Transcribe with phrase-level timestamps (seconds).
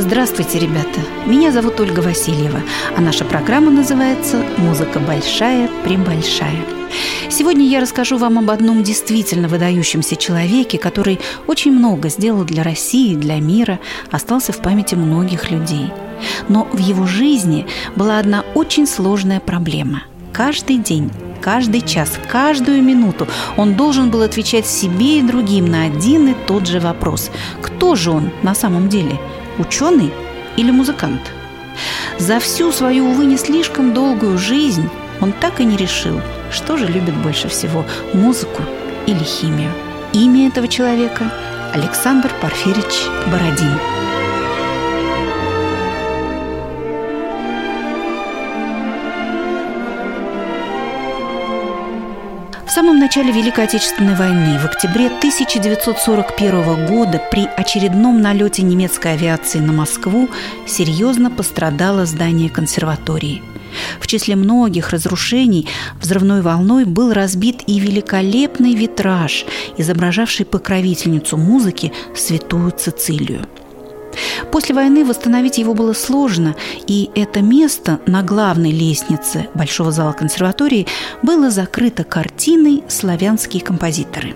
[0.00, 1.00] Здравствуйте, ребята!
[1.26, 2.60] Меня зовут Ольга Васильева,
[2.96, 6.64] а наша программа называется «Музыка большая, пребольшая».
[7.28, 13.16] Сегодня я расскажу вам об одном действительно выдающемся человеке, который очень много сделал для России,
[13.16, 13.80] для мира,
[14.12, 15.90] остался в памяти многих людей.
[16.48, 20.04] Но в его жизни была одна очень сложная проблема.
[20.32, 23.26] Каждый день каждый час, каждую минуту
[23.56, 27.30] он должен был отвечать себе и другим на один и тот же вопрос.
[27.62, 29.18] Кто же он на самом деле?
[29.58, 30.12] Ученый
[30.56, 31.20] или музыкант?
[32.18, 34.88] За всю свою, увы, не слишком долгую жизнь
[35.20, 38.62] он так и не решил, что же любит больше всего– музыку
[39.06, 39.72] или химию.
[40.12, 41.30] Имя этого человека–
[41.74, 43.78] Александр Порфирич Бородин.
[52.68, 59.58] В самом начале Великой Отечественной войны, в октябре 1941 года, при очередном налете немецкой авиации
[59.58, 60.28] на Москву,
[60.66, 63.42] серьезно пострадало здание консерватории.
[64.00, 65.66] В числе многих разрушений
[65.98, 69.46] взрывной волной был разбит и великолепный витраж,
[69.78, 73.46] изображавший покровительницу музыки святую Цицилию–
[74.50, 76.54] После войны восстановить его было сложно,
[76.86, 80.86] и это место на главной лестнице Большого зала консерватории
[81.22, 84.34] было закрыто картиной «Славянские композиторы».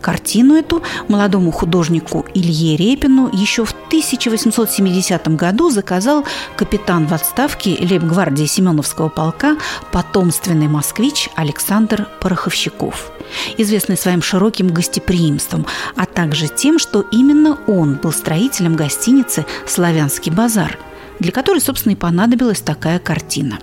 [0.00, 6.24] Картину эту молодому художнику Илье Репину еще в 1870 году заказал
[6.56, 9.56] капитан в отставке лейб-гвардии Семеновского полка,
[9.92, 13.12] потомственный москвич Александр Пороховщиков,
[13.56, 20.78] известный своим широким гостеприимством, а также тем, что именно он был строителем гостиницы «Славянский базар»,
[21.18, 23.58] для которой, собственно, и понадобилась такая картина.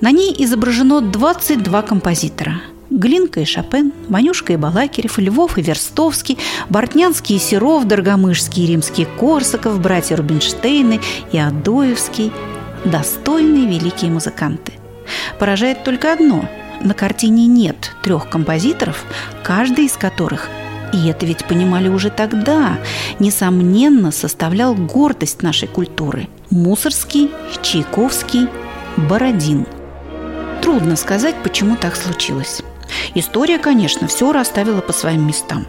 [0.00, 7.36] На ней изображено 22 композитора– Глинка и Шопен, Манюшка и Балакирев, Львов и Верстовский, Бортнянский
[7.36, 11.00] и Серов, Дорогомышский и Римский Корсаков, братья Рубинштейны
[11.32, 12.32] и Адоевский–
[12.84, 14.72] достойные великие музыканты.
[15.38, 16.48] Поражает только одно–
[16.82, 19.04] на картине нет трех композиторов,
[19.42, 20.50] каждый из которых
[20.92, 22.78] и это ведь понимали уже тогда,
[23.18, 26.28] несомненно составлял гордость нашей культуры.
[26.48, 27.30] Мусорский,
[27.60, 28.48] Чайковский,
[28.96, 29.66] Бородин.
[30.62, 32.62] Трудно сказать, почему так случилось.
[33.14, 35.66] История, конечно, все расставила по своим местам.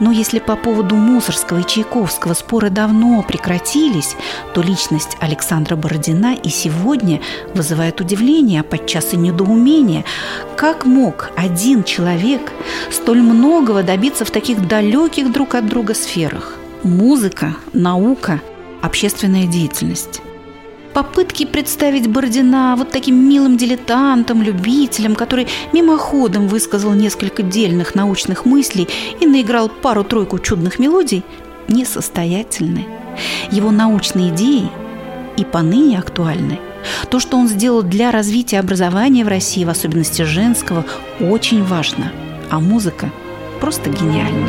[0.00, 4.16] Но если по поводу Мусорского и Чайковского споры давно прекратились,
[4.54, 7.20] то личность Александра Бородина и сегодня
[7.54, 10.04] вызывает удивление, а подчас и недоумение.
[10.56, 12.52] Как мог один человек
[12.90, 16.56] столь многого добиться в таких далеких друг от друга сферах?
[16.82, 18.40] Музыка, наука,
[18.82, 20.22] общественная деятельность.
[20.92, 28.88] Попытки представить Бородина вот таким милым дилетантом, любителем, который мимоходом высказал несколько дельных научных мыслей
[29.20, 31.22] и наиграл пару-тройку чудных мелодий,
[31.68, 32.86] несостоятельны.
[33.52, 34.68] Его научные идеи
[35.36, 36.58] и поныне актуальны.
[37.08, 40.84] То, что он сделал для развития образования в России, в особенности женского,
[41.20, 42.10] очень важно.
[42.50, 43.10] А музыка
[43.60, 44.48] просто гениальна.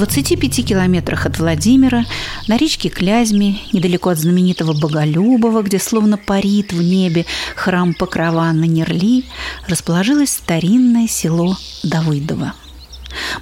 [0.00, 2.06] 25 километрах от Владимира,
[2.48, 8.64] на речке Клязьме, недалеко от знаменитого Боголюбова, где словно парит в небе храм Покрова на
[8.64, 9.24] Нерли,
[9.68, 12.54] расположилось старинное село Давыдово.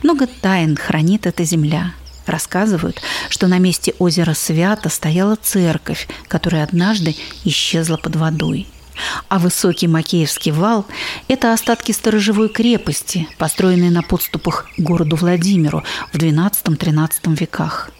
[0.03, 1.93] Много тайн хранит эта земля.
[2.27, 7.15] Рассказывают, что на месте озера Свято стояла церковь, которая однажды
[7.45, 8.67] исчезла под водой–
[9.29, 10.87] а высокий Макеевский вал–
[11.29, 17.91] это остатки сторожевой крепости, построенной на подступах к городу Владимиру в XII-XIII веках.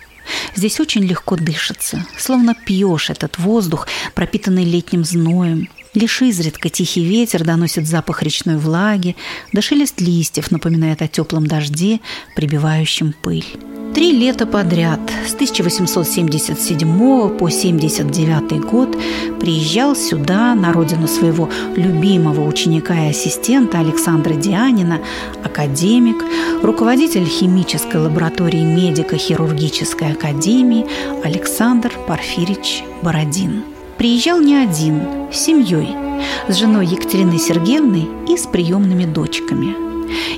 [0.55, 5.69] Здесь очень легко дышится, словно пьешь этот воздух, пропитанный летним зноем.
[5.99, 9.17] Лишь изредка тихий ветер доносит запах речной влаги,
[9.53, 11.99] да шелест листьев напоминает о теплом дожде,
[12.37, 13.45] прибивающем пыль.
[13.97, 18.97] Три лета подряд, с 1877 по 79 год,
[19.41, 25.01] приезжал сюда, на родину своего любимого ученика и ассистента Александра Дианина,
[25.43, 26.25] академик,
[26.63, 30.87] руководитель химической лаборатории медико-хирургической академии
[31.25, 33.65] Александр Порфирич Бородин.
[33.99, 35.03] Приезжал не один,
[35.33, 35.95] с семьей,
[36.49, 39.89] с женой Екатериной Сергеевной и с приемными дочками.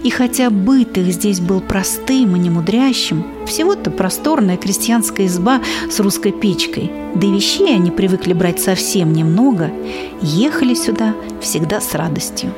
[0.03, 6.33] И хотя быт их здесь был простым и немудрящим, всего-то просторная крестьянская изба с русской
[6.33, 9.71] печкой, да и вещей они привыкли брать совсем немного,
[10.23, 12.53] ехали сюда всегда с радостью.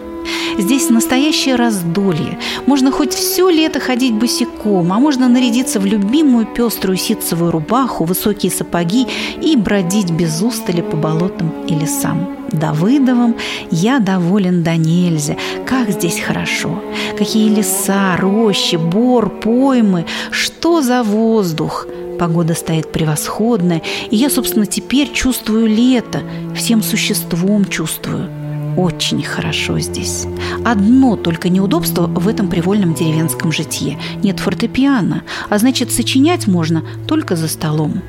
[0.58, 2.38] Здесь настоящее раздолье.
[2.66, 8.52] Можно хоть все лето ходить босиком, а можно нарядиться в любимую пеструю ситцевую рубаху, высокие
[8.52, 9.06] сапоги
[9.40, 12.36] и бродить без устали по болотам и лесам.
[12.52, 13.36] Давыдовым
[13.70, 15.36] я доволен до нельзя.
[15.66, 16.82] Как здесь хорошо.
[17.16, 20.04] Какие леса, рощи, бор, поймы.
[20.30, 21.86] Что за воздух.
[22.18, 26.22] Погода стоит превосходная, и я, собственно, теперь чувствую лето,
[26.54, 28.28] всем существом чувствую–
[28.76, 30.26] очень хорошо здесь.
[30.64, 33.98] Одно только неудобство в этом привольном деревенском житье.
[34.22, 38.02] Нет фортепиано, а значит, сочинять можно только за столом.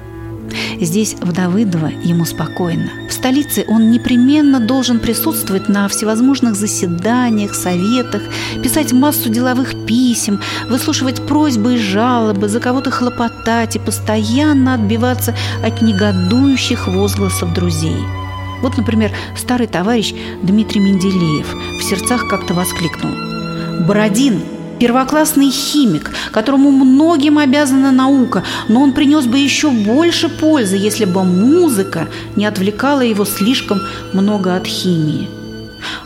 [0.80, 2.90] Здесь, в Давыдово, ему спокойно.
[3.10, 8.22] В столице он непременно должен присутствовать на всевозможных заседаниях, советах,
[8.62, 15.82] писать массу деловых писем, выслушивать просьбы и жалобы, за кого-то хлопотать и постоянно отбиваться от
[15.82, 17.98] негодующих возгласов друзей–
[18.64, 23.12] вот, например, старый товарищ Дмитрий Менделеев в сердцах как-то воскликнул.
[23.86, 24.42] «Бородин
[24.80, 31.24] первоклассный химик, которому многим обязана наука, но он принес бы еще больше пользы, если бы
[31.24, 33.80] музыка не отвлекала его слишком
[34.14, 35.30] много от химии.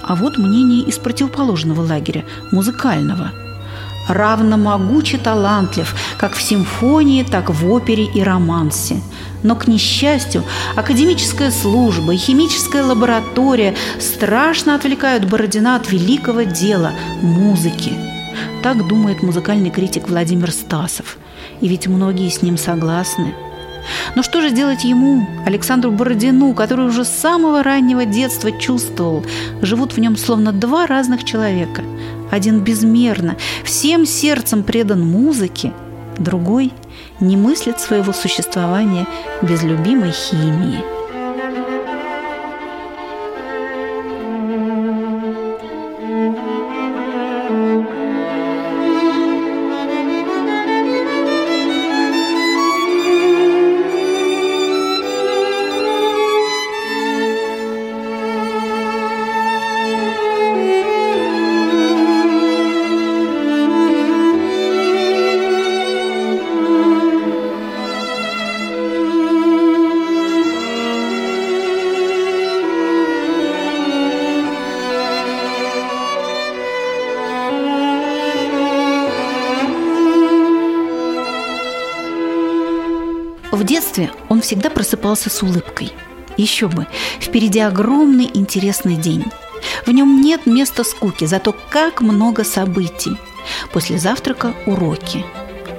[0.02, 3.32] А вот мнение из противоположного лагеря, музыкального.
[4.08, 9.02] Равно могучий талантлив, как в симфонии, так в опере и романсе–
[9.44, 10.44] но, к несчастью,
[10.76, 17.94] академическая служба и химическая лаборатория страшно отвлекают Бородина от великого дела– музыки.
[18.64, 21.18] Так думает музыкальный критик Владимир Стасов.
[21.62, 23.34] И ведь многие с ним согласны.
[24.16, 29.24] Но что же делать ему, Александру Бородину, который уже с самого раннего детства чувствовал,
[29.62, 31.84] живут в нем словно два разных человека.
[32.32, 35.74] Один безмерно, всем сердцем предан музыке,
[36.18, 36.72] другой–
[37.20, 39.08] не мыслит своего существования
[39.42, 40.84] без любимой химии–
[85.08, 85.94] просыпался с улыбкой.
[86.38, 86.86] Еще бы,
[87.20, 89.24] впереди огромный интересный день.
[89.86, 93.18] В нем нет места скуки, зато как много событий.
[93.72, 95.26] После завтрака уроки.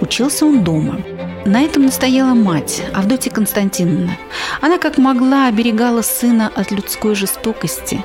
[0.01, 1.01] Учился он дома.
[1.45, 4.17] На этом настояла мать, Авдотья Константиновна.
[4.61, 8.05] Она как могла оберегала сына от людской жестокости.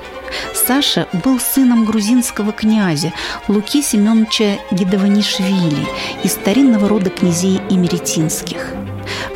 [0.54, 3.14] Саша был сыном грузинского князя
[3.48, 5.88] Луки Семеновича Гидованишвили
[6.24, 8.74] из старинного рода князей Имеретинских–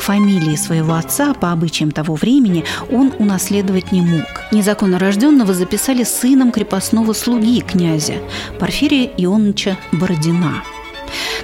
[0.07, 4.23] Фамилии своего отца по обычаям того времени он унаследовать не мог.
[4.53, 8.13] Незаконно рожденного записали сыном крепостного слуги князя
[8.57, 10.63] Порфирия Ионовича Бородина.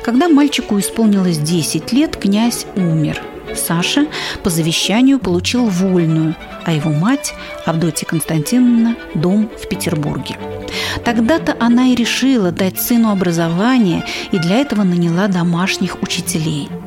[0.01, 3.21] Когда мальчику исполнилось 10 лет, князь умер.
[3.53, 4.07] Саша
[4.43, 7.33] по завещанию получил вольную, а его мать,
[7.65, 10.37] Авдотья Константиновна, дом в Петербурге.
[11.03, 16.69] Тогда-то она и решила дать сыну образование и для этого наняла домашних учителей–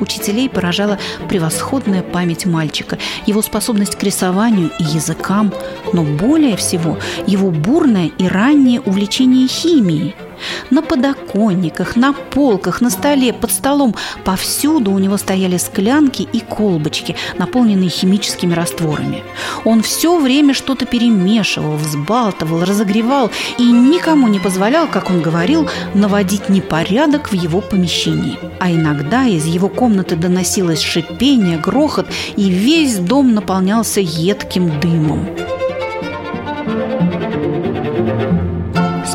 [0.00, 5.52] Учителей поражала превосходная память мальчика, его способность к рисованию и языкам,
[5.92, 10.14] но более всего его бурное и раннее увлечение химией–
[10.70, 13.94] на подоконниках, на полках, на столе, под столом
[14.24, 19.22] повсюду у него стояли склянки и колбочки, наполненные химическими растворами.
[19.64, 26.48] Он все время что-то перемешивал, взбалтывал, разогревал и никому не позволял, как он говорил, наводить
[26.48, 28.38] непорядок в его помещении.
[28.58, 32.06] А иногда из его комнаты доносилось шипение, грохот,
[32.36, 35.26] и весь дом наполнялся едким дымом.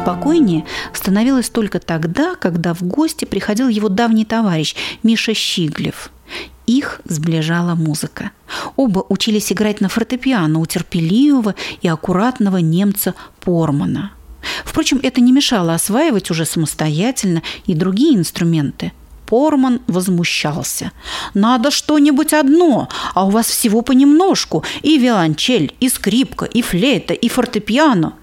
[0.06, 6.12] Спокойнее становилось только тогда, когда в гости приходил его давний товарищ Миша Щиглев.
[6.68, 8.30] Их сближала музыка.
[8.76, 14.12] Оба учились играть на фортепиано у терпеливого и аккуратного немца Пормана.
[14.64, 18.92] Впрочем, это не мешало осваивать уже самостоятельно и другие инструменты.
[19.26, 20.92] Порман возмущался.
[21.34, 24.64] «Надо что-нибудь одно, а у вас всего понемножку.
[24.84, 28.14] И виолончель, и скрипка, и флейта, и фортепиано».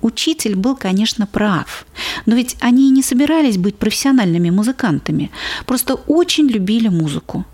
[0.00, 1.86] Учитель был, конечно, прав.
[2.26, 5.30] Но ведь они и не собирались быть профессиональными музыкантами.
[5.66, 7.44] Просто очень любили музыку.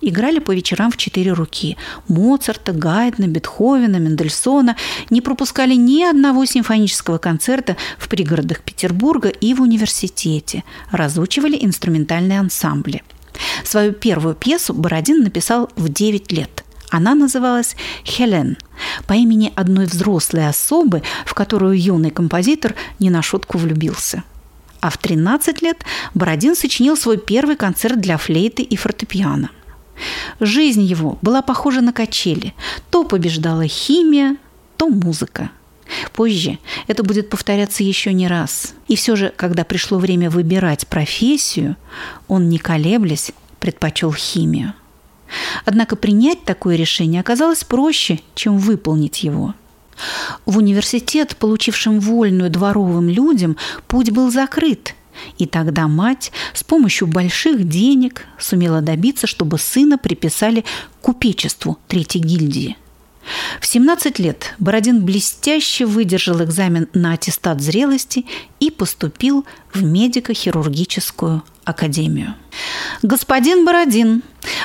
[0.00, 1.76] Играли по вечерам в четыре руки.
[2.08, 4.76] Моцарта, Гайдна, Бетховена, Мендельсона.
[5.10, 10.64] Не пропускали ни одного симфонического концерта в пригородах Петербурга и в университете.
[10.90, 13.02] Разучивали инструментальные ансамбли.
[13.64, 16.64] Свою первую пьесу Бородин написал в 9 лет.
[16.90, 18.56] Она называлась «Хелен»
[19.06, 24.22] по имени одной взрослой особы, в которую юный композитор не на шутку влюбился–
[24.84, 29.48] а в 13 лет Бородин сочинил свой первый концерт для флейты и фортепиано.
[30.40, 32.52] Жизнь его была похожа на качели.
[32.90, 34.36] То побеждала химия,
[34.76, 35.50] то музыка.
[36.12, 38.74] Позже это будет повторяться еще не раз.
[38.86, 41.76] И все же, когда пришло время выбирать профессию,
[42.28, 44.74] он, не колеблясь, предпочел химию.
[45.64, 49.54] Однако принять такое решение оказалось проще, чем выполнить его–
[50.46, 54.94] в университет, получившим вольную дворовым людям, путь был закрыт,
[55.38, 60.64] и тогда мать с помощью больших денег сумела добиться, чтобы сына приписали
[61.00, 62.76] купечеству Третьей гильдии.
[63.58, 68.26] В 17 лет Бородин блестяще выдержал экзамен на аттестат зрелости
[68.60, 72.34] и поступил в медико-хирургическую академию.
[73.02, 74.22] «Господин Бородин,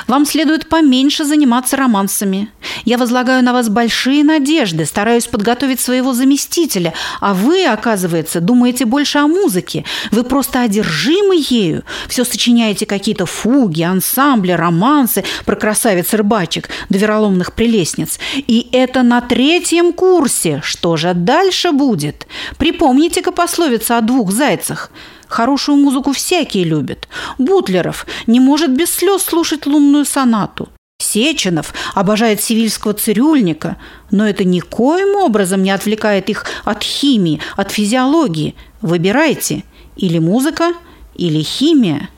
[0.07, 2.49] вам следует поменьше заниматься романсами.
[2.85, 9.19] Я возлагаю на вас большие надежды, стараюсь подготовить своего заместителя, а вы, оказывается, думаете больше
[9.19, 9.85] о музыке.
[10.11, 11.83] Вы просто одержимы ею.
[12.07, 18.19] Все сочиняете какие-то фуги, ансамбли, романсы про красавиц-рыбачек до вероломных прелестниц.
[18.35, 20.61] И это на третьем курсе.
[20.63, 22.27] Что же дальше будет?
[22.57, 24.91] Припомните-ка пословица о двух зайцах–
[25.29, 27.07] Хорошую музыку всякие любят.
[27.37, 30.69] Бутлеров не может без слез слушать лунную сонату.
[30.99, 33.77] Сеченов обожает сивильского цирюльника,
[34.09, 38.55] но это никоим образом не отвлекает их от химии, от физиологии.
[38.81, 39.63] Выбирайте
[39.95, 40.73] или музыка,
[41.15, 42.09] или химия.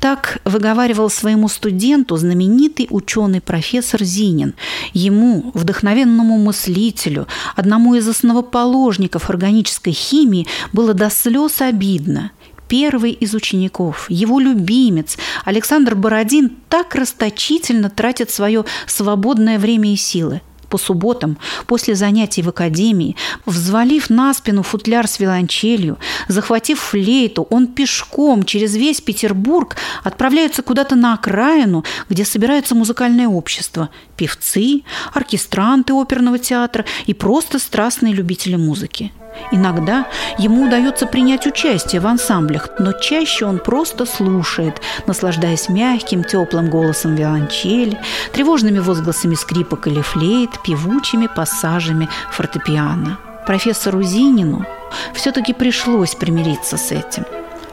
[0.00, 4.54] Так выговаривал своему студенту знаменитый ученый профессор Зинин.
[4.94, 7.26] Ему, вдохновенному мыслителю,
[7.56, 12.30] одному из основоположников органической химии, было до слез обидно–
[12.68, 20.42] первый из учеников, его любимец Александр Бородин так расточительно тратит свое свободное время и силы
[20.68, 25.98] по субботам, после занятий в академии, взвалив на спину футляр с виолончелью,
[26.28, 33.88] захватив флейту, он пешком через весь Петербург отправляется куда-то на окраину, где собирается музыкальное общество,
[34.16, 34.82] певцы,
[35.14, 39.12] оркестранты оперного театра и просто страстные любители музыки.
[39.50, 40.06] Иногда
[40.38, 47.14] ему удается принять участие в ансамблях, но чаще он просто слушает, наслаждаясь мягким, теплым голосом
[47.14, 47.98] виолончели,
[48.32, 53.18] тревожными возгласами скрипок или флейт, певучими пассажами фортепиано.
[53.46, 54.66] Профессору Зинину
[55.14, 57.24] все-таки пришлось примириться с этим.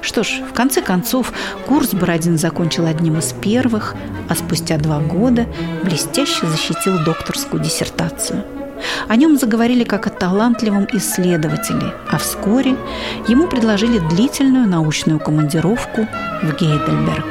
[0.01, 1.33] Что ж, в конце концов,
[1.65, 3.95] курс Бородин закончил одним из первых,
[4.29, 5.47] а спустя два года
[5.83, 8.43] блестяще защитил докторскую диссертацию–
[9.07, 12.75] о нем заговорили как о талантливом исследователе, а вскоре
[13.27, 16.07] ему предложили длительную научную командировку
[16.41, 17.25] в Гейдельберг.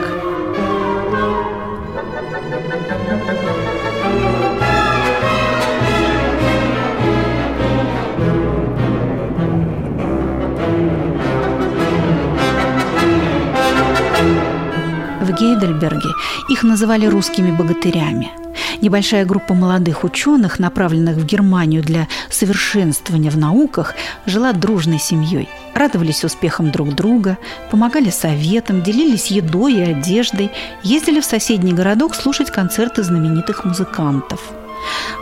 [15.21, 16.11] В Гейдельберге
[16.49, 18.31] их называли русскими богатырями–
[18.81, 23.95] Небольшая группа молодых ученых, направленных в Германию для совершенствования в науках,
[24.27, 25.49] жила дружной семьей.
[25.75, 27.39] Радовались успехам друг друга,
[27.71, 30.51] помогали советам, делились едой и одеждой,
[30.83, 34.41] ездили в соседний городок слушать концерты знаменитых музыкантов.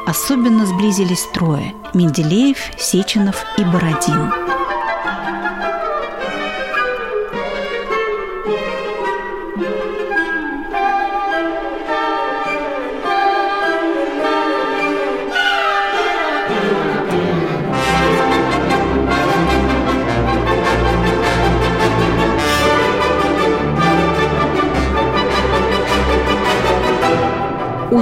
[0.06, 4.32] Особенно сблизились трое– Менделеев, Сеченов и Бородин–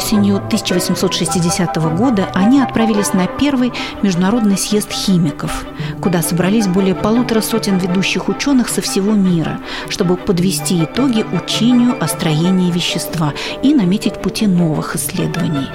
[0.00, 5.66] Осенью 1860 года они отправились на первый международный съезд химиков,
[6.00, 12.08] куда собрались более полутора сотен ведущих ученых со всего мира, чтобы подвести итоги учению о
[12.08, 15.68] строении вещества и наметить пути новых исследований.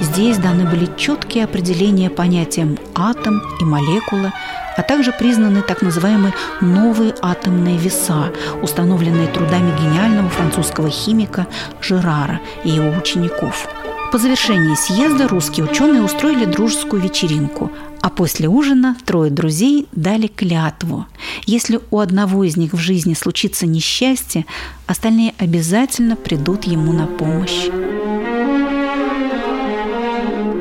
[0.00, 4.32] Здесь даны были четкие определения понятиям атом и молекула,
[4.76, 11.46] а также признаны так называемые новые атомные веса, установленные трудами гениального французского химика
[11.80, 13.68] Жерара и его учеников.
[14.12, 21.06] По завершении съезда русские ученые устроили дружескую вечеринку, а после ужина трое друзей дали клятву.
[21.44, 24.46] Если у одного из них в жизни случится несчастье,
[24.86, 27.66] остальные обязательно придут ему на помощь.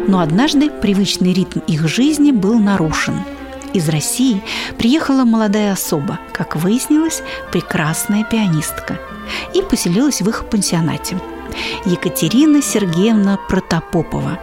[0.08, 3.16] Но однажды привычный ритм их жизни был нарушен.
[3.76, 4.42] Из России
[4.78, 8.98] приехала молодая особа, как выяснилось, прекрасная пианистка,
[9.54, 11.20] и поселилась в их пансионате.
[11.84, 14.40] Екатерина Сергеевна Протопопова.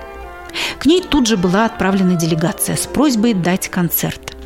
[0.78, 4.36] К ней тут же была отправлена делегация с просьбой дать концерт.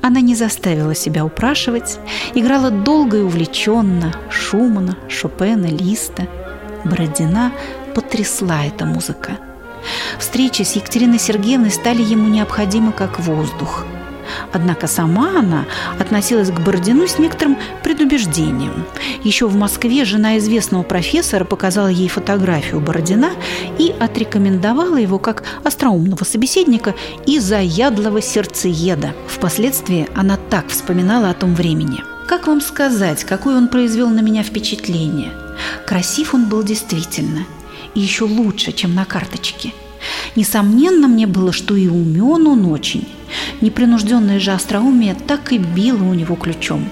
[0.00, 1.98] Она не заставила себя упрашивать,
[2.34, 6.28] играла долго и увлеченно Шумана, Шопена, Листа.
[6.84, 7.50] Бородина
[7.96, 9.38] потрясла эта музыка–
[10.18, 13.84] Встречи с Екатериной Сергеевной стали ему необходимы как воздух.
[14.52, 15.64] Однако сама она
[15.98, 18.84] относилась к Бородину с некоторым предубеждением.
[19.22, 23.30] Еще в Москве жена известного профессора показала ей фотографию Бородина
[23.78, 26.94] и отрекомендовала его как остроумного собеседника
[27.26, 29.14] и заядлого сердцееда.
[29.28, 32.02] Впоследствии она так вспоминала о том времени.
[32.28, 35.32] Как вам сказать, какое он произвел на меня впечатление?
[35.86, 37.46] Красив он был действительно–
[37.96, 39.72] и еще лучше, чем на карточке.
[40.34, 43.08] Несомненно мне было, что и умен он очень.
[43.60, 46.88] Непринужденное же остроумие так и било у него ключом.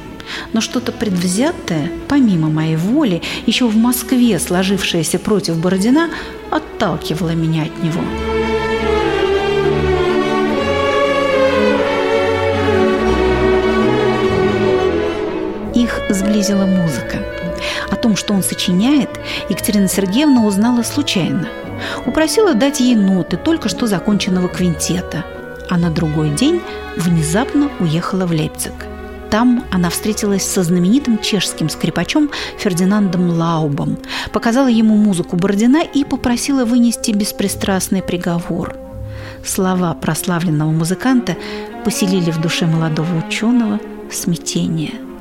[0.52, 6.10] Но что-то предвзятое, помимо моей воли, еще в Москве сложившееся против Бородина,
[6.50, 8.02] отталкивало меня от него.
[15.74, 17.13] Их сблизила музыка.
[18.04, 19.08] Том, что он сочиняет,
[19.48, 21.48] Екатерина Сергеевна узнала случайно.
[22.04, 25.24] Упросила дать ей ноты только что законченного квинтета,
[25.70, 26.60] а на другой день
[26.98, 28.74] внезапно уехала в Лейпциг.
[29.30, 33.96] Там она встретилась со знаменитым чешским скрипачом Фердинандом Лаубом,
[34.34, 38.76] показала ему музыку Бородина и попросила вынести беспристрастный приговор.
[39.42, 41.38] Слова прославленного музыканта
[41.86, 43.80] поселили в душе молодого ученого
[44.10, 44.92] смятение–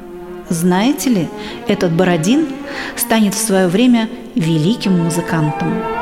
[0.49, 1.29] знаете ли,
[1.67, 2.47] этот Бородин
[2.95, 5.92] станет в свое время великим музыкантом.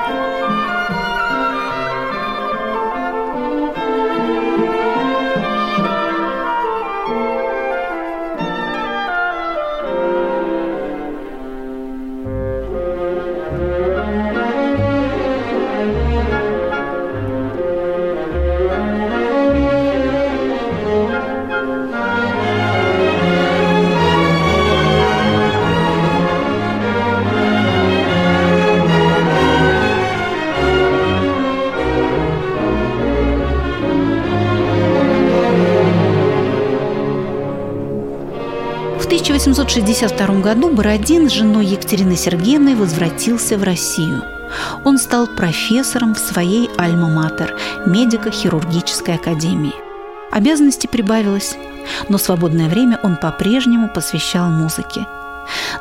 [39.72, 44.22] 1862 году Бородин с женой Екатериной Сергеевной возвратился в Россию.
[44.84, 49.72] Он стал профессором в своей альма-матер– медико-хирургической академии.
[50.30, 51.56] Обязанностей прибавилось,
[52.10, 55.08] но свободное время он по-прежнему посвящал музыке.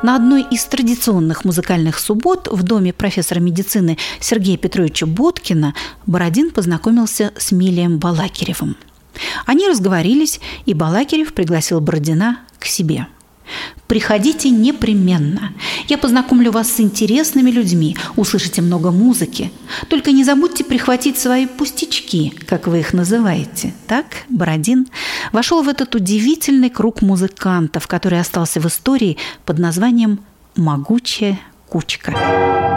[0.04, 5.74] На одной из традиционных музыкальных суббот в доме профессора медицины Сергея Петровича Боткина
[6.06, 8.76] Бородин познакомился с Милием Балакиревым.
[9.46, 13.08] Они разговорились, и Балакирев пригласил Бородина к себе.
[13.86, 15.52] Приходите непременно.
[15.88, 19.50] Я познакомлю вас с интересными людьми, услышите много музыки.
[19.88, 23.74] Только не забудьте прихватить свои пустячки, как вы их называете.
[23.86, 24.86] Так Бородин
[25.32, 30.20] вошел в этот удивительный круг музыкантов, который остался в истории под названием
[30.56, 32.69] «Могучая кучка».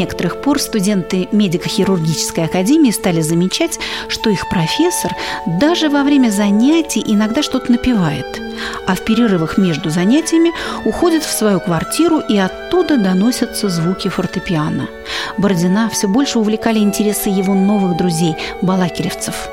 [0.00, 5.14] Некоторых пор студенты медико-хирургической академии стали замечать, что их профессор
[5.46, 8.40] даже во время занятий иногда что-то напевает,
[8.86, 10.52] а в перерывах между занятиями
[10.86, 14.88] уходит в свою квартиру и оттуда доносятся звуки фортепиано.
[15.36, 19.48] Бородина все больше увлекали интересы его новых друзей– балакиревцев.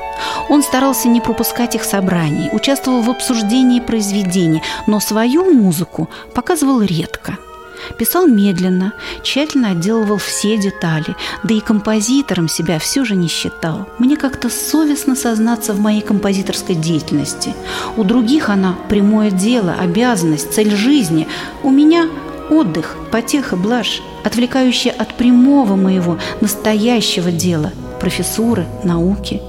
[0.48, 7.36] Он старался не пропускать их собраний, участвовал в обсуждении произведений, но свою музыку показывал редко–
[7.96, 13.88] Писал медленно, тщательно отделывал все детали, да и композитором себя все же не считал.
[13.98, 17.54] Мне как-то совестно сознаться в моей композиторской деятельности.
[17.96, 21.26] У других она прямое дело, обязанность, цель жизни.
[21.62, 22.08] У меня
[22.50, 29.40] отдых, потеха, блажь, отвлекающая от прямого моего настоящего дела, профессуры, науки.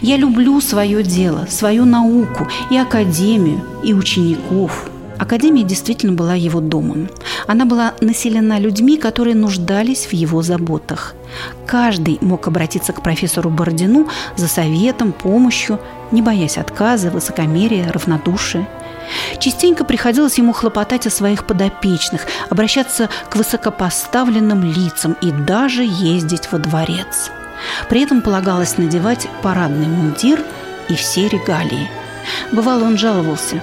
[0.00, 7.08] Я люблю свое дело, свою науку и академию, и учеников– Академия действительно была его домом.
[7.46, 11.14] Она была населена людьми, которые нуждались в его заботах.
[11.66, 15.80] Каждый мог обратиться к профессору Бородину за советом, помощью,
[16.12, 18.68] не боясь отказа, высокомерия, равнодушия.
[19.38, 26.58] Частенько приходилось ему хлопотать о своих подопечных, обращаться к высокопоставленным лицам и даже ездить во
[26.58, 27.30] дворец.
[27.88, 30.40] При этом полагалось надевать парадный мундир
[30.88, 31.88] и все регалии–
[32.52, 33.60] Бывало, он жаловался.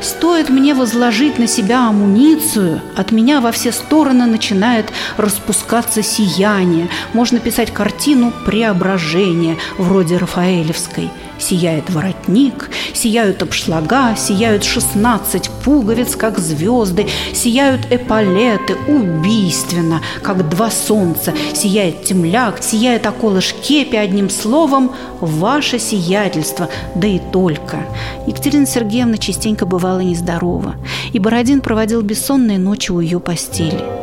[0.00, 6.88] «Стоит мне возложить на себя амуницию, от меня во все стороны начинает распускаться сияние.
[7.12, 17.06] Можно писать картину преображения, вроде Рафаэлевской сияет воротник, сияют обшлага, сияют шестнадцать пуговиц, как звезды,
[17.32, 26.68] сияют эполеты убийственно, как два солнца, сияет темляк, сияет околыш кепи, одним словом, ваше сиятельство,
[26.94, 27.84] да и только.
[28.26, 30.76] Екатерина Сергеевна частенько бывала нездорова,
[31.12, 33.84] и Бородин проводил бессонные ночи у ее постели–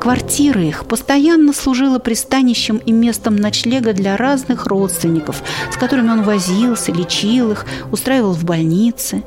[0.00, 5.42] Квартира их постоянно служила пристанищем и местом ночлега для разных родственников,
[5.72, 9.22] с которыми он возился, лечил их, устраивал в больнице.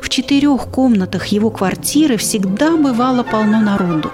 [0.00, 4.10] В четырех комнатах его квартиры всегда бывало полно народу.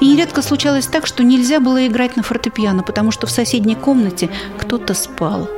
[0.00, 4.28] И нередко случалось так, что нельзя было играть на фортепиано, потому что в соседней комнате
[4.58, 5.48] кто-то спал.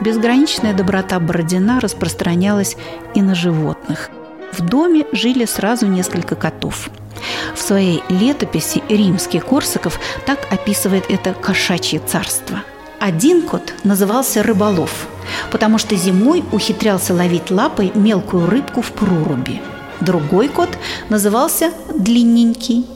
[0.00, 2.76] Безграничная доброта Бородина распространялась
[3.14, 4.10] и на животных.
[4.52, 6.90] В доме жили сразу несколько котов–
[7.54, 12.62] в своей летописи римский Корсаков так описывает это кошачье царство.
[12.98, 15.06] Один кот назывался рыболов,
[15.50, 19.60] потому что зимой ухитрялся ловить лапой мелкую рыбку в проруби.
[20.00, 20.70] Другой кот
[21.08, 22.86] назывался длинненький.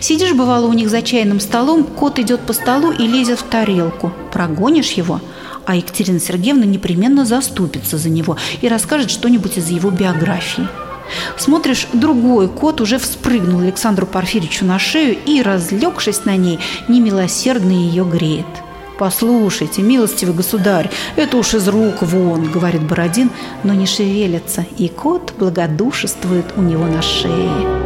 [0.00, 4.12] Сидишь, бывало, у них за чайным столом, кот идет по столу и лезет в тарелку.
[4.32, 5.20] Прогонишь его,
[5.66, 10.68] а Екатерина Сергеевна непременно заступится за него и расскажет что-нибудь из его биографии–
[11.36, 18.04] Смотришь, другой кот уже вспрыгнул Александру Порфирьевичу на шею и, разлегшись на ней, немилосердно ее
[18.04, 18.46] греет.
[18.98, 23.30] «Послушайте, милостивый государь, это уж из рук вон»,— говорит Бородин,
[23.64, 27.83] но не шевелится, и кот благодушествует у него на шее.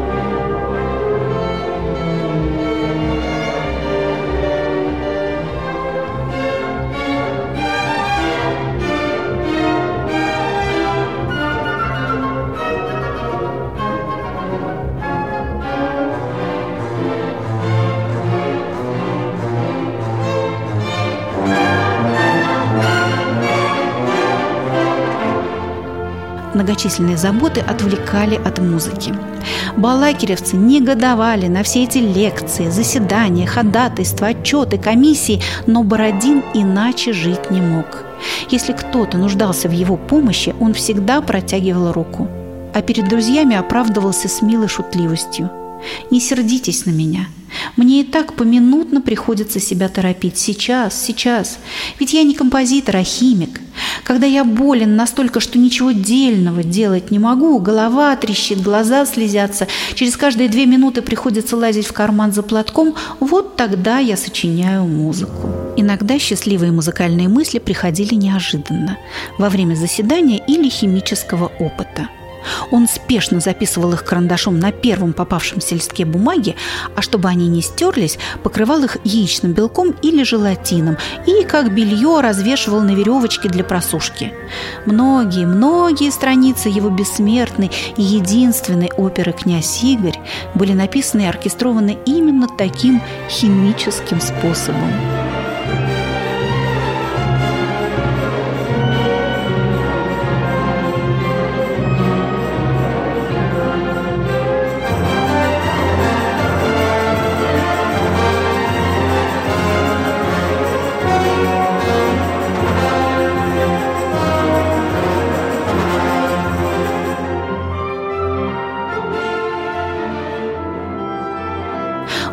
[26.79, 29.13] Многочисленные заботы отвлекали от музыки.
[29.77, 37.61] Балакиревцы негодовали на все эти лекции, заседания, ходатайства, отчеты, комиссии, но Бородин иначе жить не
[37.61, 38.05] мог.
[38.51, 42.29] Если кто-то нуждался в его помощи, он всегда протягивал руку.
[42.75, 45.51] А перед друзьями оправдывался с милой шутливостью.
[46.11, 47.27] «Не сердитесь на меня–
[47.77, 50.39] мне и так поминутно приходится себя торопить.
[50.39, 51.59] Сейчас, сейчас.
[51.99, 53.61] Ведь я не композитор, а химик.
[54.09, 60.17] Когда я болен настолько, что ничего дельного делать не могу, голова трещит, глаза слезятся, через
[60.17, 65.51] каждые две минуты приходится лазить в карман за платком, вот тогда я сочиняю музыку.
[65.77, 68.97] Иногда счастливые музыкальные мысли приходили неожиданно,
[69.37, 72.09] во время заседания или химического опыта–
[72.71, 76.57] он спешно записывал их карандашом на первом попавшемся листке бумаги,
[76.95, 80.97] а чтобы они не стерлись, покрывал их яичным белком или желатином
[81.27, 84.33] и, как белье, развешивал на веревочке для просушки.
[84.87, 90.19] Многие, многие страницы его бессмертной и единственной оперы «Князь Игорь»
[90.55, 95.38] были написаны и оркестрованы именно таким химическим способом.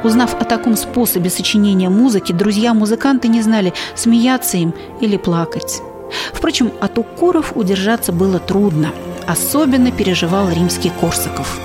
[0.05, 5.81] Узнав о таком способе сочинения музыки, друзья-музыканты не знали, смеяться им или плакать.
[6.31, 8.91] Впрочем, от укоров удержаться было трудно.
[9.25, 11.59] Особенно переживал римский Корсаков.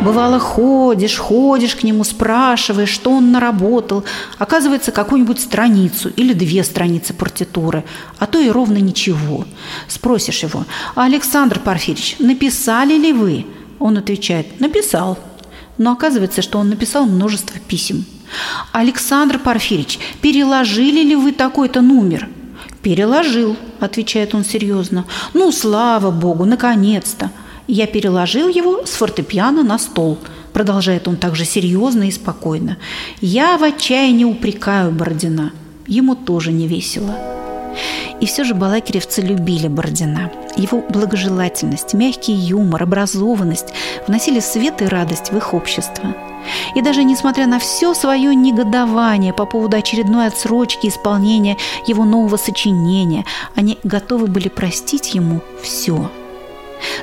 [0.00, 4.02] Бывало, ходишь, ходишь к нему, спрашиваешь, что он наработал.
[4.38, 7.84] Оказывается, какую-нибудь страницу или две страницы партитуры,
[8.18, 9.44] а то и ровно ничего.
[9.86, 10.64] Спросишь его,
[10.96, 13.46] Александр Порфирьевич, написали ли вы?
[13.78, 15.18] Он отвечает, написал.
[15.80, 18.04] Но оказывается, что он написал множество писем.
[18.70, 22.28] Александр Порфирьевич, переложили ли вы такой-то номер?
[22.82, 25.06] «Переложил»,– отвечает он серьезно.
[25.32, 27.30] «Ну, слава богу, наконец-то!»
[27.66, 30.18] Я переложил его с фортепиано на стол,
[30.52, 32.76] продолжает он также серьезно и спокойно.
[33.22, 35.52] Я в отчаянии упрекаю Бородина.
[35.86, 37.39] Ему тоже не весело.
[38.20, 40.30] И все же балакиревцы любили Бородина.
[40.56, 43.72] Его благожелательность, мягкий юмор, образованность
[44.06, 46.14] вносили свет и радость в их общество.
[46.74, 51.56] И даже несмотря на все свое негодование по поводу очередной отсрочки исполнения
[51.86, 56.10] его нового сочинения, они готовы были простить ему все–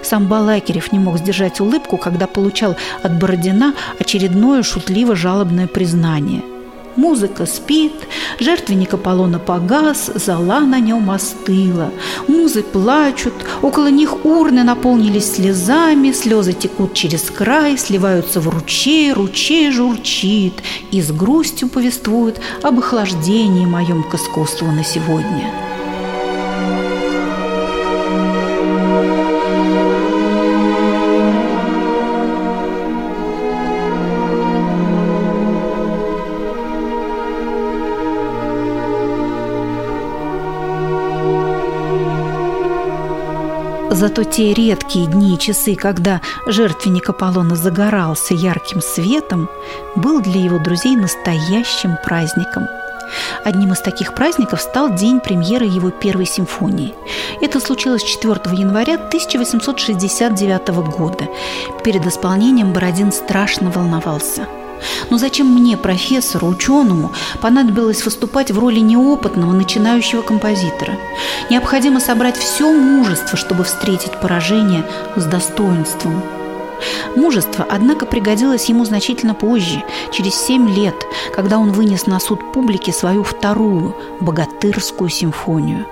[0.03, 6.41] сам Балакирев не мог сдержать улыбку, когда получал от Бородина очередное шутливо-жалобное признание.
[6.97, 7.93] Музыка спит,
[8.39, 11.91] жертвенник Аполлона погас, зала на нем остыла.
[12.27, 19.71] Музы плачут, около них урны наполнились слезами, слезы текут через край, сливаются в ручей, ручей
[19.71, 20.55] журчит
[20.89, 25.76] и с грустью повествует об охлаждении моем к искусству на сегодня.
[43.97, 49.49] Зато те редкие дни и часы, когда жертвенник Аполлона загорался ярким светом,
[49.95, 52.67] был для его друзей настоящим праздником.
[53.43, 56.93] Одним из таких праздников стал день премьеры его первой симфонии.
[57.41, 61.27] Это случилось 4 января 1869 года.
[61.83, 64.45] Перед исполнением Бородин страшно волновался–
[65.09, 67.11] но зачем мне, профессору, ученому,
[67.41, 70.93] понадобилось выступать в роли неопытного начинающего композитора?
[71.49, 74.85] Необходимо собрать все мужество, чтобы встретить поражение
[75.15, 76.21] с достоинством.
[77.15, 80.95] Мужество, однако, пригодилось ему значительно позже, через семь лет,
[81.35, 85.85] когда он вынес на суд публики свою вторую богатырскую симфонию.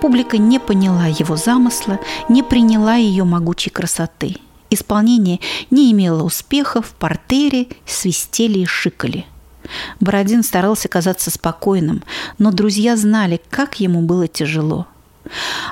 [0.00, 4.36] Публика не поняла его замысла, не приняла ее могучей красоты–
[4.72, 5.38] Исполнение
[5.70, 9.26] не имело успеха, в портере свистели и шикали.
[10.00, 12.02] Бородин старался казаться спокойным,
[12.38, 14.86] но друзья знали, как ему было тяжело.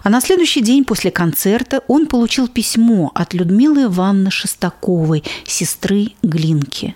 [0.03, 6.95] А на следующий день после концерта он получил письмо от Людмилы Ивановны Шестаковой, сестры Глинки.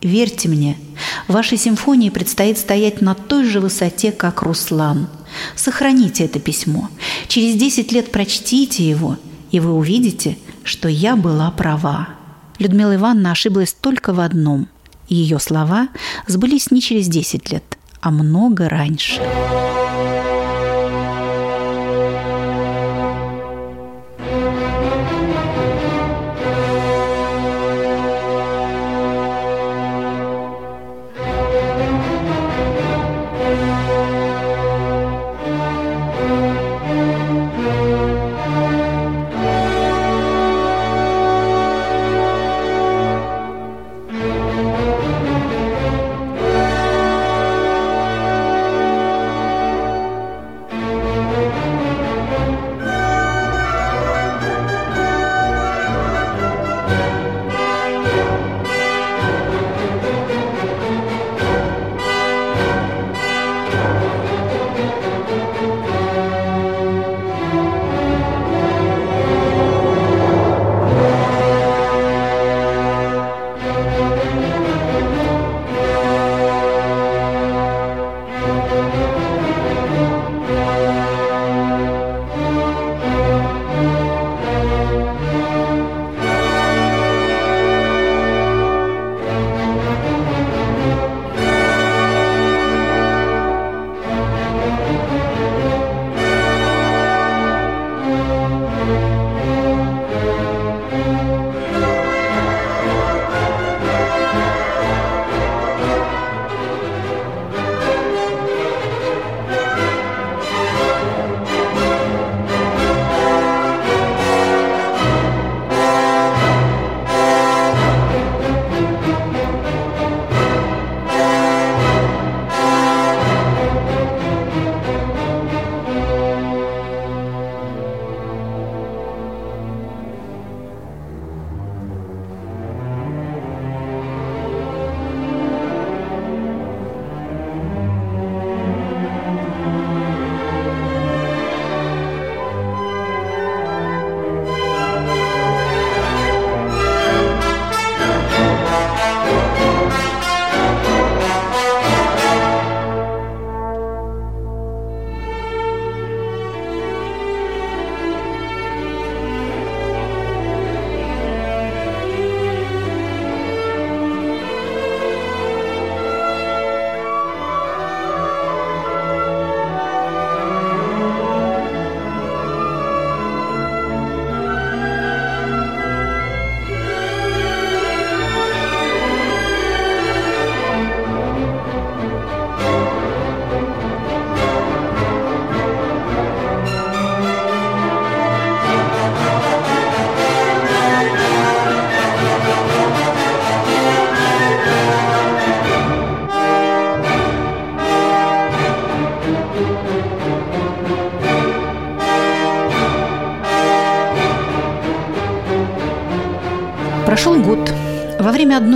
[0.00, 0.78] «Верьте мне,
[1.28, 5.08] вашей симфонии предстоит стоять на той же высоте, как Руслан.
[5.56, 6.88] Сохраните это письмо.
[7.28, 9.18] Через 10 лет прочтите его,
[9.50, 12.08] и вы увидите, что я была права.
[12.58, 14.68] Людмила Ивановна ошиблась только в одном.
[15.08, 15.88] Ее слова
[16.26, 19.20] сбылись не через 10 лет, а много раньше.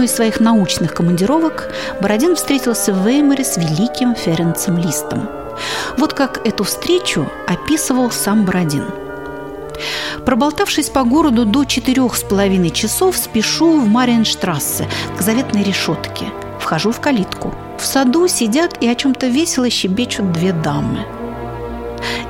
[0.09, 5.29] Из своих научных командировок Бородин встретился в Веймаре с великим Ференцем Листом.
[5.99, 8.87] Вот как эту встречу описывал сам Бородин.
[10.25, 16.27] Проболтавшись по городу до четырех с половиной часов, спешу в Мариенштрассе, к заветной решетке.
[16.59, 17.55] Вхожу в калитку.
[17.79, 21.05] В саду сидят и о чем-то весело щебечут две дамы–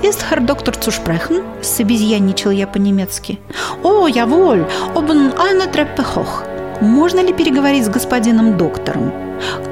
[0.03, 3.39] «Ist Herr Доктор zu sprechen?»– собезьянничал я по-немецки.
[3.83, 6.48] «О, jawohl, oben eine Treppe hoch».
[6.81, 9.13] «Можно ли переговорить с господином доктором?»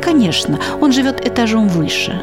[0.02, 2.20] «Конечно, он живет этажом выше».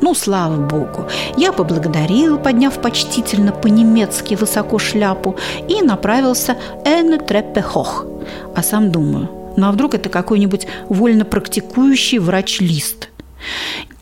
[0.00, 1.06] Ну, слава богу.
[1.36, 8.06] Я поблагодарил, подняв почтительно по-немецки высоко шляпу, и направился «Eine Treppe hoch».
[8.54, 13.08] А сам думаю, ну а вдруг это какой-нибудь вольно практикующий врач-лист–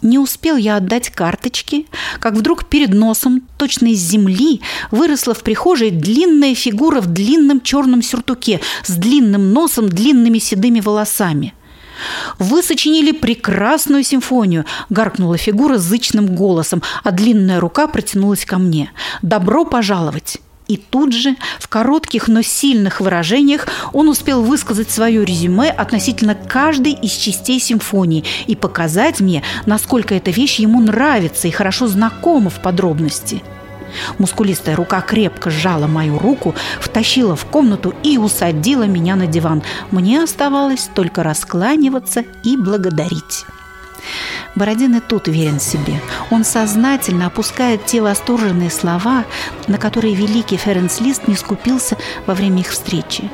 [0.03, 1.87] не успел я отдать карточки,
[2.21, 8.03] как вдруг перед носом, точно из земли, выросла в прихожей длинная фигура в длинном черном
[8.03, 11.55] сюртуке с длинным носом, длинными седыми волосами.
[12.39, 18.91] «Вы сочинили прекрасную симфонию!»– гаркнула фигура зычным голосом, а длинная рука протянулась ко мне.
[19.23, 20.41] «Добро пожаловать!»
[20.73, 26.93] И тут же, в коротких, но сильных выражениях, он успел высказать свое резюме относительно каждой
[26.93, 32.63] из частей симфонии и показать мне, насколько эта вещь ему нравится и хорошо знакома в
[32.63, 33.43] подробности.
[34.17, 39.63] Мускулистая рука крепко сжала мою руку, втащила в комнату и усадила меня на диван.
[39.91, 43.45] Мне оставалось только раскланиваться и благодарить.
[44.55, 46.01] Бородин и тут верен себе.
[46.31, 49.25] Он сознательно опускает те восторженные слова,
[49.67, 53.31] на которые великий Ференс Лист не скупился во время их встречи.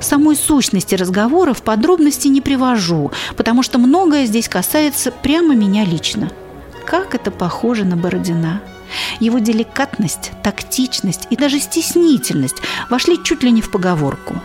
[0.00, 6.30] Самой сущности разговоров подробности не привожу, потому что многое здесь касается прямо меня лично.
[6.86, 8.62] Как это похоже на Бородина!
[9.20, 12.56] Его деликатность, тактичность и даже стеснительность
[12.88, 14.36] вошли чуть ли не в поговорку.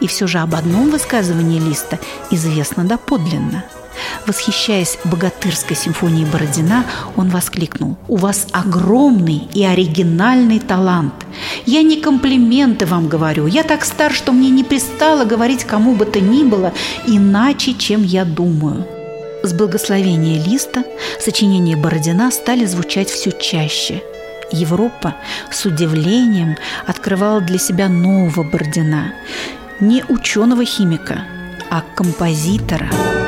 [0.00, 1.98] И все же об одном высказывании Листа
[2.30, 3.64] известно доподлинно–
[4.26, 6.84] Восхищаясь богатырской симфонией Бородина,
[7.16, 11.14] он воскликнул «У вас огромный и оригинальный талант.
[11.66, 13.46] Я не комплименты вам говорю.
[13.46, 16.72] Я так стар, что мне не пристало говорить кому бы то ни было
[17.06, 18.86] иначе, чем я думаю».
[19.42, 20.84] С благословения Листа
[21.18, 24.02] сочинения Бородина стали звучать все чаще.
[24.52, 25.16] Европа
[25.50, 29.14] с удивлением открывала для себя нового Бородина.
[29.80, 31.24] Не ученого-химика,
[31.70, 32.88] а композитора–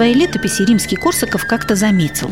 [0.00, 2.30] своей летописи римский Корсаков как-то заметил.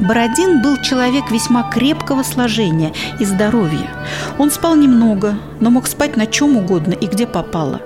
[0.00, 3.88] Бородин был человек весьма крепкого сложения и здоровья.
[4.36, 7.80] Он спал немного, но мог спать на чем угодно и где попало.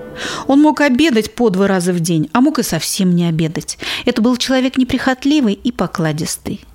[0.47, 3.77] Он мог обедать по два раза в день, а мог и совсем не обедать.
[4.03, 6.65] Это был человек неприхотливый и покладистый.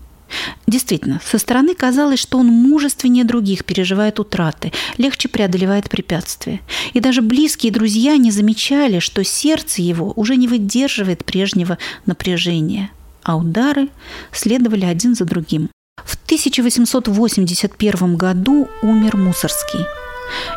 [0.66, 6.60] Действительно, со стороны казалось, что он мужественнее других переживает утраты, легче преодолевает препятствия.
[6.92, 12.90] И даже близкие друзья не замечали, что сердце его уже не выдерживает прежнего напряжения,
[13.22, 13.88] а удары
[14.32, 15.70] следовали один за другим.
[16.04, 20.05] В 1881 году умер Мусорский.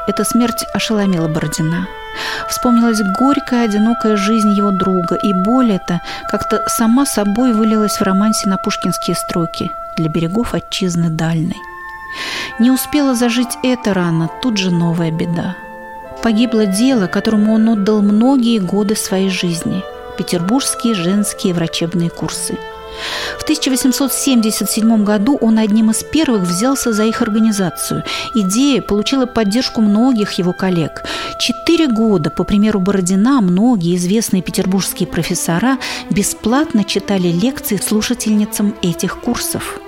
[0.07, 1.87] Эта смерть ошеломила Бородина.
[2.49, 8.49] Вспомнилась горькая, одинокая жизнь его друга, и боль эта как-то сама собой вылилась в романсе
[8.49, 11.57] на пушкинские строки «Для берегов отчизны дальной».
[12.59, 15.55] Не успела зажить эта рана, тут же новая беда.
[16.23, 19.83] Погибло дело, которому он отдал многие годы своей жизни–
[20.17, 22.57] петербургские женские врачебные курсы–
[23.37, 28.03] в 1877 году он одним из первых взялся за их организацию.
[28.35, 31.03] Идея получила поддержку многих его коллег.
[31.39, 35.77] Четыре года, по примеру Бородина, многие известные петербургские профессора
[36.09, 39.79] бесплатно читали лекции слушательницам этих курсов.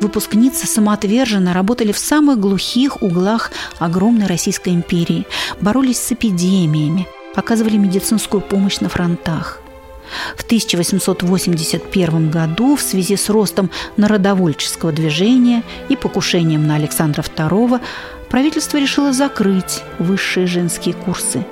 [0.00, 5.26] Выпускницы самоотверженно работали в самых глухих углах огромной Российской империи,
[5.60, 9.63] боролись с эпидемиями, оказывали медицинскую помощь на фронтах.
[10.36, 17.80] В 1881 году в связи с ростом народовольческого движения и покушением на Александра II
[18.28, 21.46] правительство решило закрыть высшие женские курсы.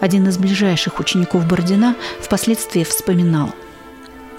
[0.00, 3.50] Один из ближайших учеников Бородина впоследствии вспоминал–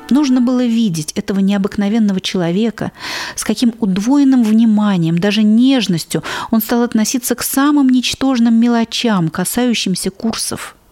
[0.09, 2.91] Нужно было видеть этого необыкновенного человека,
[3.35, 10.75] с каким удвоенным вниманием, даже нежностью он стал относиться к самым ничтожным мелочам, касающимся курсов–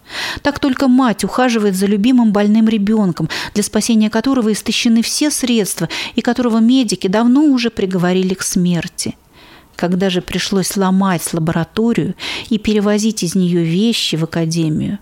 [0.42, 6.20] Так только мать ухаживает за любимым больным ребенком, для спасения которого истощены все средства и
[6.20, 9.16] которого медики давно уже приговорили к смерти.
[9.76, 12.14] Когда же пришлось ломать лабораторию
[12.50, 14.98] и перевозить из нее вещи в академию,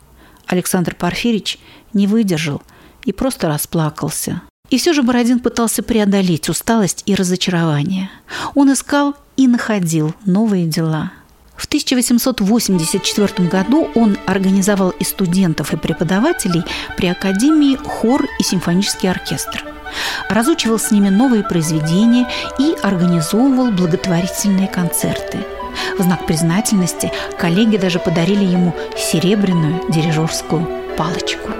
[0.46, 1.58] Александр Порфирич
[1.92, 2.62] не выдержал
[3.04, 4.42] и просто расплакался.
[4.68, 8.10] И все же Бородин пытался преодолеть усталость и разочарование.
[8.54, 11.12] Он искал и находил новые дела–
[11.60, 16.64] в 1884 году он организовал и студентов, и преподавателей
[16.96, 19.62] при Академии хор и симфонический оркестр.
[20.30, 22.26] Разучивал с ними новые произведения
[22.58, 25.38] и организовывал благотворительные концерты.
[25.98, 31.50] В знак признательности коллеги даже подарили ему серебряную дирижерскую палочку.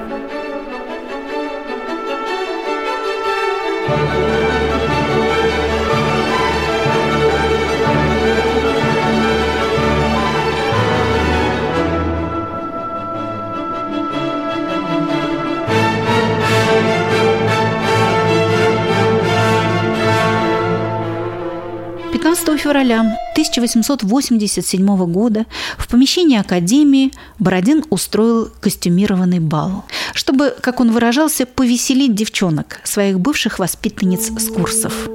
[22.61, 23.01] Февраля
[23.33, 25.47] 1887 года
[25.79, 29.85] в помещении Академии Бородин устроил костюмированный бал,
[30.15, 35.09] чтобы, как он выражался, повеселить девчонок, своих бывших воспитанниц с курсов.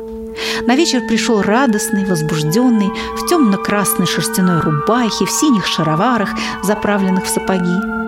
[0.68, 6.30] На вечер пришел радостный, возбужденный, в темно-красной шерстяной рубахе, в синих шароварах,
[6.64, 8.05] заправленных в сапоги.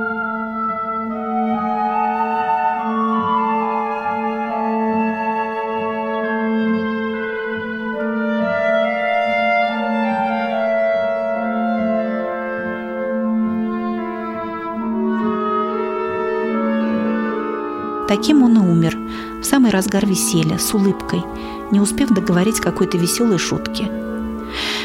[18.08, 18.98] Таким он и умер,
[19.42, 21.24] в самый разгар веселья, с улыбкой,
[21.72, 23.90] не успев договорить какой-то веселой шутки.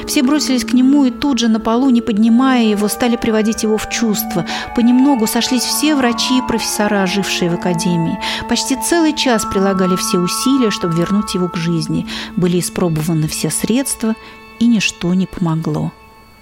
[0.06, 3.78] Все бросились к нему и тут же на полу, не поднимая его, стали приводить его
[3.78, 4.44] в чувство.
[4.74, 8.18] Понемногу сошлись все врачи и профессора, жившие в академии.
[8.48, 12.06] Почти целый час прилагали все усилия, чтобы вернуть его к жизни.
[12.36, 14.14] Были испробованы все средства,
[14.58, 15.92] и ничто не помогло.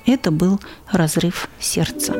[0.07, 0.61] Это был
[0.91, 2.15] разрыв сердца.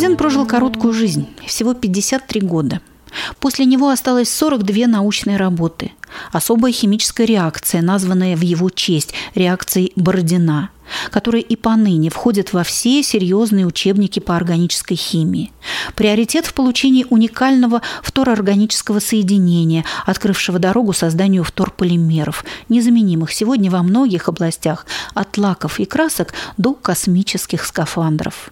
[0.00, 2.80] Бородин прожил короткую жизнь, всего 53 года.
[3.38, 5.92] После него осталось 42 научные работы.
[6.32, 10.70] Особая химическая реакция, названная в его честь реакцией Бородина,
[11.10, 15.52] которая и поныне входит во все серьезные учебники по органической химии.
[15.96, 24.86] Приоритет в получении уникального второорганического соединения, открывшего дорогу созданию вторполимеров, незаменимых сегодня во многих областях,
[25.12, 28.50] от лаков и красок до космических скафандров.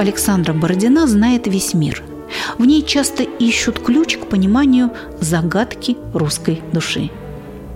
[0.00, 2.02] Александра Бородина знает весь мир.
[2.56, 7.10] В ней часто ищут ключ к пониманию загадки русской души.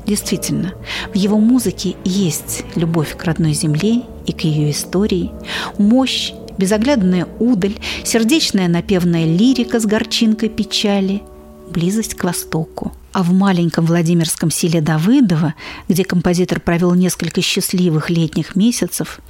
[0.07, 0.73] Действительно,
[1.13, 5.33] в его музыке есть любовь к родной земле и к ее истории,
[5.77, 11.23] мощь, безоглядная удаль, сердечная напевная лирика с горчинкой печали,
[11.69, 15.55] близость к Востоку– а в маленьком Владимирском селе Давыдово,
[15.89, 19.21] где композитор провел несколько счастливых летних месяцев,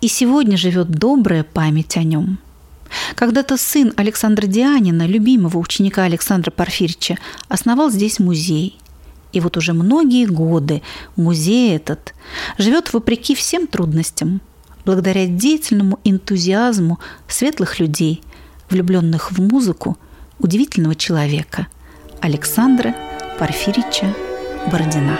[0.00, 2.38] и сегодня живет добрая память о нем.
[3.16, 7.18] Когда-то сын Александра Дианина, любимого ученика Александра Порфирьевича,
[7.48, 8.78] основал здесь музей.
[9.32, 10.80] И вот уже многие годы
[11.14, 12.14] музей этот
[12.56, 14.40] живет вопреки всем трудностям,
[14.86, 16.98] благодаря деятельному энтузиазму
[17.28, 18.22] светлых людей,
[18.70, 19.98] влюбленных в музыку,
[20.38, 21.66] удивительного человека–
[22.20, 22.94] Александра
[23.38, 24.12] Порфирича
[24.70, 25.16] Бородина.